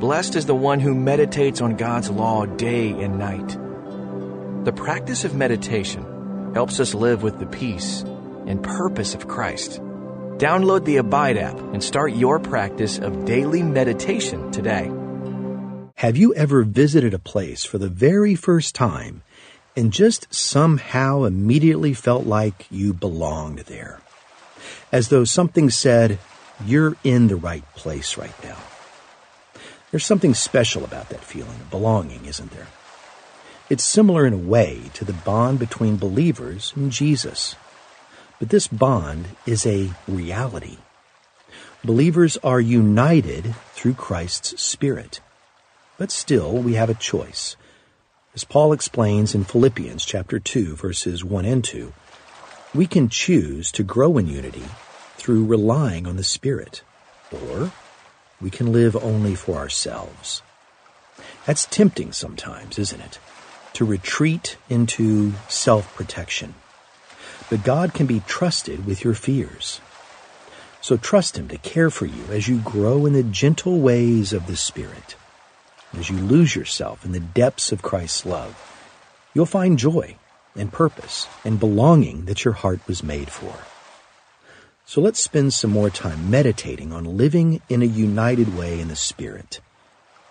[0.00, 3.56] Blessed is the one who meditates on God's law day and night.
[4.64, 8.02] The practice of meditation helps us live with the peace
[8.44, 9.80] and purpose of Christ.
[10.38, 14.90] Download the Abide app and start your practice of daily meditation today.
[15.94, 19.22] Have you ever visited a place for the very first time
[19.76, 24.00] and just somehow immediately felt like you belonged there?
[24.90, 26.18] As though something said,
[26.66, 28.56] you're in the right place right now.
[29.94, 32.66] There's something special about that feeling of belonging, isn't there?
[33.70, 37.54] It's similar in a way to the bond between believers and Jesus.
[38.40, 40.78] But this bond is a reality.
[41.84, 45.20] Believers are united through Christ's Spirit.
[45.96, 47.54] But still, we have a choice.
[48.34, 51.92] As Paul explains in Philippians chapter 2 verses 1 and 2,
[52.74, 54.64] we can choose to grow in unity
[55.18, 56.82] through relying on the Spirit,
[57.30, 57.70] or
[58.40, 60.42] we can live only for ourselves.
[61.46, 63.18] That's tempting sometimes, isn't it?
[63.74, 66.54] To retreat into self-protection.
[67.50, 69.80] But God can be trusted with your fears.
[70.80, 74.46] So trust Him to care for you as you grow in the gentle ways of
[74.46, 75.16] the Spirit.
[75.96, 78.54] As you lose yourself in the depths of Christ's love,
[79.32, 80.16] you'll find joy
[80.56, 83.54] and purpose and belonging that your heart was made for.
[84.86, 88.96] So let's spend some more time meditating on living in a united way in the
[88.96, 89.60] Spirit.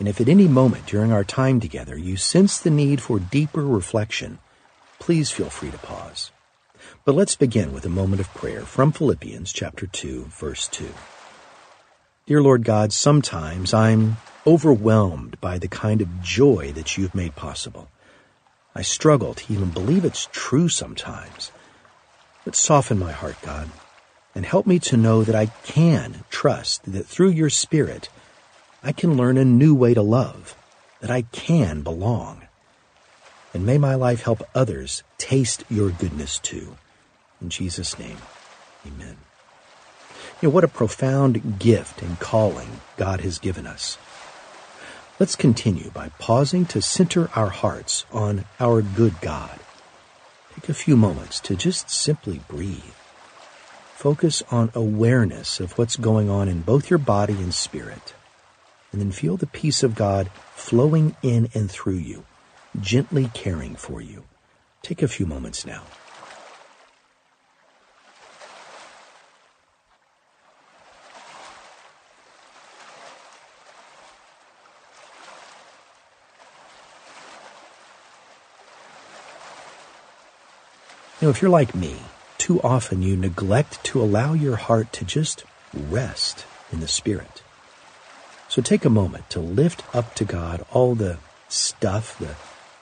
[0.00, 3.64] And if at any moment during our time together you sense the need for deeper
[3.64, 4.38] reflection,
[4.98, 6.32] please feel free to pause.
[7.04, 10.88] But let's begin with a moment of prayer from Philippians chapter 2, verse 2.
[12.26, 17.88] Dear Lord God, sometimes I'm overwhelmed by the kind of joy that you've made possible.
[18.74, 21.52] I struggle to even believe it's true sometimes.
[22.44, 23.68] But soften my heart, God,
[24.34, 28.08] and help me to know that I can trust that through your Spirit,
[28.82, 30.56] I can learn a new way to love,
[31.00, 32.42] that I can belong.
[33.52, 36.76] And may my life help others taste your goodness too.
[37.40, 38.18] In Jesus' name,
[38.86, 39.16] amen.
[40.40, 43.98] You know, what a profound gift and calling God has given us.
[45.18, 49.58] Let's continue by pausing to center our hearts on our good God.
[50.54, 52.94] Take a few moments to just simply breathe.
[54.00, 58.14] Focus on awareness of what's going on in both your body and spirit.
[58.92, 62.24] And then feel the peace of God flowing in and through you,
[62.80, 64.24] gently caring for you.
[64.80, 65.82] Take a few moments now.
[81.20, 81.96] You know, if you're like me,
[82.40, 87.42] too often you neglect to allow your heart to just rest in the Spirit.
[88.48, 91.18] So take a moment to lift up to God all the
[91.50, 92.34] stuff, the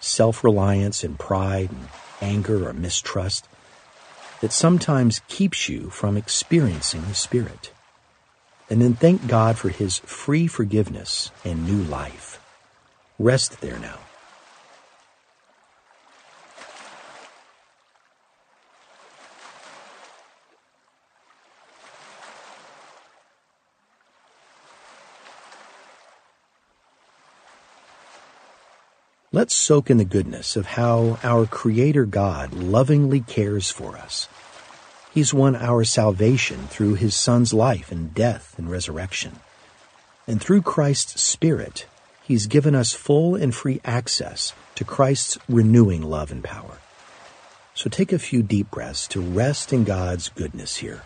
[0.00, 1.88] self reliance and pride and
[2.22, 3.46] anger or mistrust
[4.40, 7.72] that sometimes keeps you from experiencing the Spirit.
[8.70, 12.40] And then thank God for His free forgiveness and new life.
[13.18, 13.98] Rest there now.
[29.34, 34.28] Let's soak in the goodness of how our Creator God lovingly cares for us.
[35.14, 39.36] He's won our salvation through His Son's life and death and resurrection.
[40.26, 41.86] And through Christ's Spirit,
[42.22, 46.76] He's given us full and free access to Christ's renewing love and power.
[47.72, 51.04] So take a few deep breaths to rest in God's goodness here.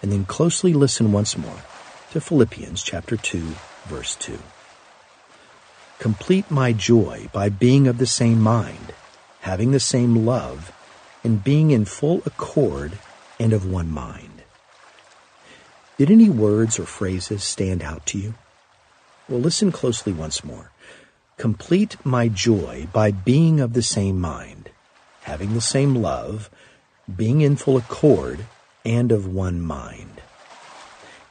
[0.00, 1.62] And then closely listen once more
[2.12, 3.40] to Philippians chapter 2,
[3.88, 4.38] verse 2.
[6.02, 8.92] Complete my joy by being of the same mind,
[9.42, 10.72] having the same love,
[11.22, 12.98] and being in full accord
[13.38, 14.42] and of one mind.
[15.98, 18.34] Did any words or phrases stand out to you?
[19.28, 20.72] Well, listen closely once more.
[21.36, 24.70] Complete my joy by being of the same mind,
[25.20, 26.50] having the same love,
[27.14, 28.46] being in full accord,
[28.84, 30.21] and of one mind.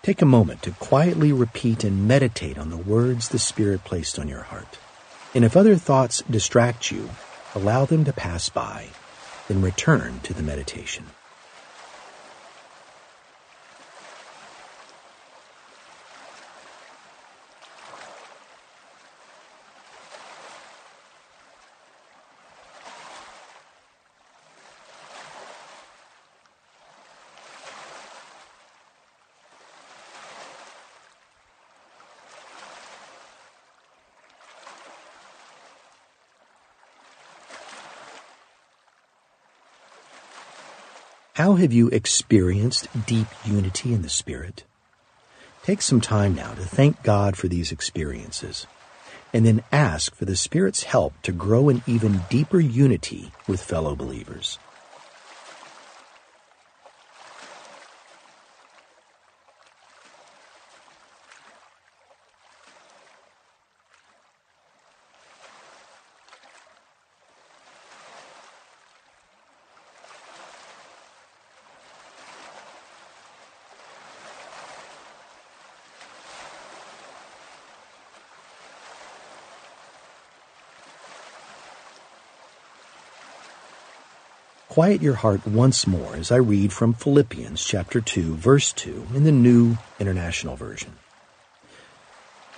[0.04, 4.28] Take a moment to quietly repeat and meditate on the words the Spirit placed on
[4.28, 4.80] your heart.
[5.36, 7.08] And if other thoughts distract you,
[7.54, 8.88] allow them to pass by,
[9.48, 11.06] then return to the meditation.
[41.42, 44.64] How have you experienced deep unity in the Spirit?
[45.64, 48.68] Take some time now to thank God for these experiences,
[49.34, 53.96] and then ask for the Spirit's help to grow in even deeper unity with fellow
[53.96, 54.60] believers.
[84.72, 89.26] Quiet your heart once more as I read from Philippians chapter 2 verse 2 in
[89.26, 90.94] the New International Version.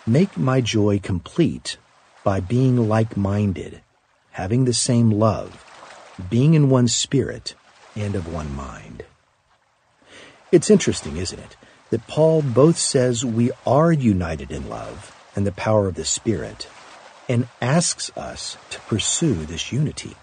[0.05, 1.77] Make my joy complete
[2.23, 3.81] by being like-minded,
[4.29, 5.65] having the same love,
[6.29, 7.55] being in one spirit
[7.95, 9.05] and of one mind.
[10.51, 11.57] It's interesting, isn't it,
[11.89, 16.67] that Paul both says we are united in love and the power of the Spirit
[17.27, 20.15] and asks us to pursue this unity.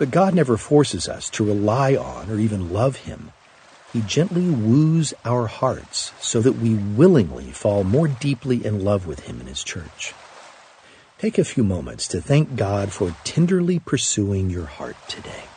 [0.00, 3.32] But God never forces us to rely on or even love Him.
[3.92, 9.20] He gently woos our hearts so that we willingly fall more deeply in love with
[9.20, 10.14] Him and His church.
[11.18, 15.49] Take a few moments to thank God for tenderly pursuing your heart today.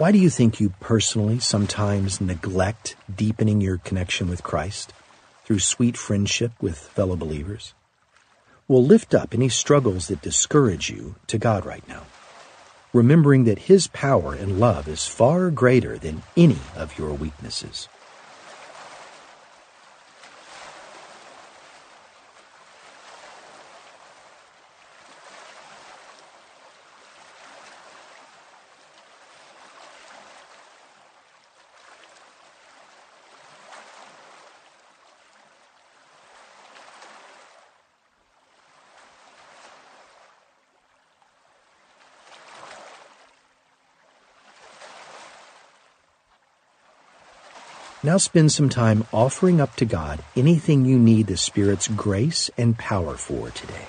[0.00, 4.94] Why do you think you personally sometimes neglect deepening your connection with Christ
[5.44, 7.74] through sweet friendship with fellow believers?
[8.66, 12.04] Well, lift up any struggles that discourage you to God right now,
[12.94, 17.86] remembering that His power and love is far greater than any of your weaknesses.
[48.02, 52.78] Now spend some time offering up to God anything you need the Spirit's grace and
[52.78, 53.88] power for today.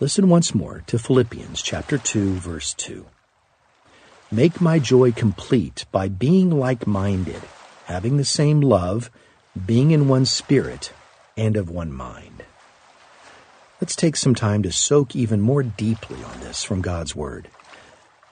[0.00, 3.06] Listen once more to Philippians chapter 2 verse 2.
[4.28, 7.40] Make my joy complete by being like-minded,
[7.84, 9.08] having the same love,
[9.64, 10.92] being in one spirit,
[11.36, 12.42] and of one mind.
[13.80, 17.48] Let's take some time to soak even more deeply on this from God's Word.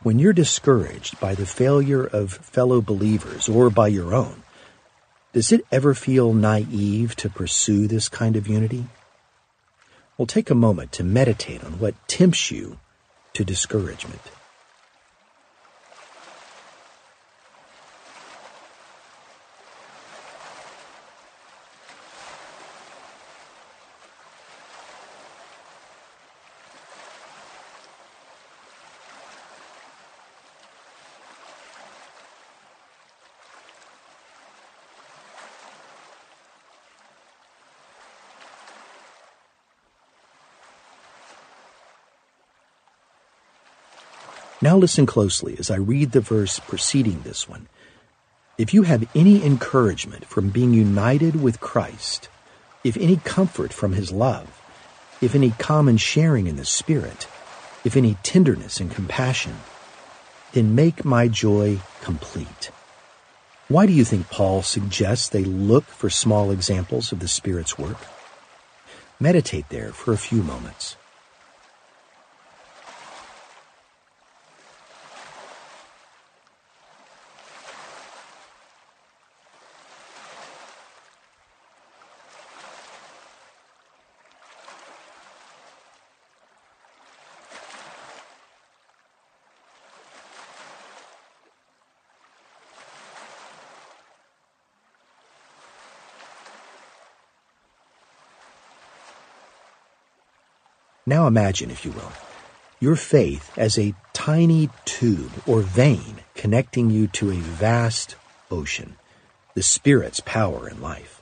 [0.02, 4.42] When you're discouraged by the failure of fellow believers or by your own,
[5.32, 8.86] does it ever feel naive to pursue this kind of unity?
[10.22, 12.78] Well, take a moment to meditate on what tempts you
[13.32, 14.20] to discouragement.
[44.62, 47.66] Now listen closely as I read the verse preceding this one.
[48.56, 52.28] If you have any encouragement from being united with Christ,
[52.84, 54.62] if any comfort from his love,
[55.20, 57.26] if any common sharing in the Spirit,
[57.84, 59.56] if any tenderness and compassion,
[60.52, 62.70] then make my joy complete.
[63.66, 67.98] Why do you think Paul suggests they look for small examples of the Spirit's work?
[69.18, 70.94] Meditate there for a few moments.
[101.04, 102.12] Now imagine, if you will,
[102.78, 108.14] your faith as a tiny tube or vein connecting you to a vast
[108.50, 108.96] ocean,
[109.54, 111.20] the Spirit's power and life.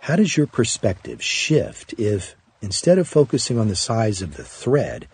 [0.00, 5.06] How does your perspective shift if, instead of focusing on the size of the thread,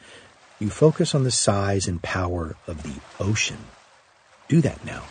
[0.58, 3.58] you focus on the size and power of the ocean?
[4.48, 5.02] Do that now.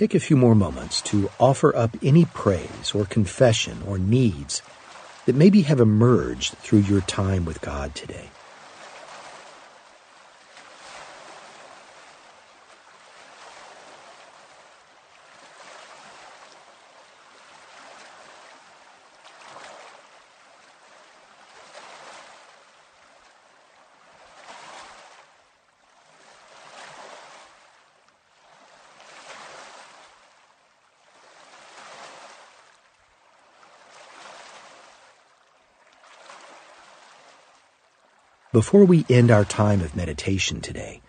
[0.00, 4.62] Take a few more moments to offer up any praise or confession or needs
[5.26, 8.30] that maybe have emerged through your time with God today.
[38.52, 41.02] Before we end our time of meditation today,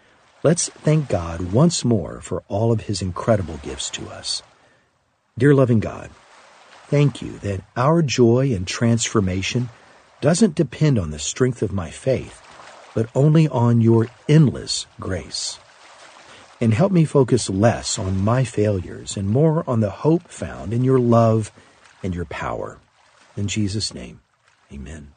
[0.43, 4.43] let's thank God once more for all of his incredible gifts to us.
[5.39, 6.11] Dear loving God,
[6.85, 9.69] thank you that our joy and transformation
[10.21, 12.43] doesn't depend on the strength of my faith,
[12.93, 15.57] but only on your endless grace.
[16.59, 20.83] And help me focus less on my failures and more on the hope found in
[20.83, 21.51] your love
[22.03, 22.77] and your power.
[23.35, 24.21] In Jesus' name,
[24.71, 25.13] amen.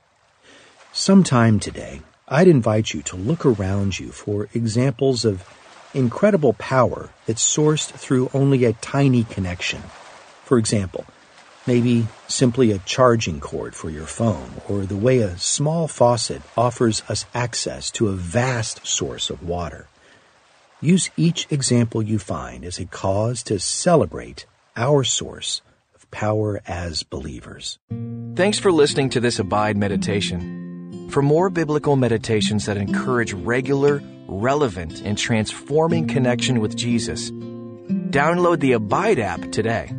[0.94, 5.46] Sometime today, I'd invite you to look around you for examples of
[5.92, 9.82] incredible power that's sourced through only a tiny connection.
[10.44, 11.04] For example,
[11.66, 17.02] maybe simply a charging cord for your phone, or the way a small faucet offers
[17.10, 19.86] us access to a vast source of water.
[20.80, 25.60] Use each example you find as a cause to celebrate our source
[25.94, 27.78] of power as believers.
[28.34, 30.63] Thanks for listening to this Abide meditation.
[31.14, 37.30] For more biblical meditations that encourage regular, relevant, and transforming connection with Jesus,
[38.10, 39.92] download the Abide app today.